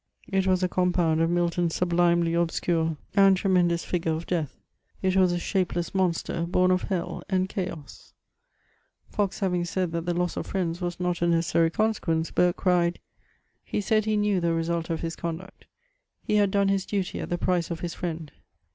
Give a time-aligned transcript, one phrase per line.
[0.31, 4.57] It was a com pound of Milton's suUimely obacote and tzemendooB figuze of Death.
[5.03, 8.11] It was a shapdeas monster, bom of hell and chaos!
[9.11, 12.99] Fox having said that the loss of friends was not a necessary consequence, Burke cried:
[13.63, 15.67] He said he knew the result of his conduct.
[16.23, 18.31] He had done his duty at the price of his Mend.